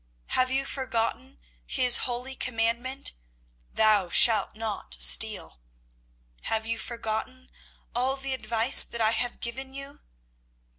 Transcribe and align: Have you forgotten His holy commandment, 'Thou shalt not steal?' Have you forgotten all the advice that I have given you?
Have 0.29 0.49
you 0.49 0.65
forgotten 0.65 1.37
His 1.67 1.97
holy 2.07 2.33
commandment, 2.35 3.11
'Thou 3.71 4.09
shalt 4.09 4.55
not 4.55 4.95
steal?' 4.99 5.59
Have 6.45 6.65
you 6.65 6.79
forgotten 6.79 7.51
all 7.93 8.15
the 8.15 8.33
advice 8.33 8.83
that 8.83 8.99
I 8.99 9.11
have 9.11 9.39
given 9.41 9.75
you? 9.75 9.99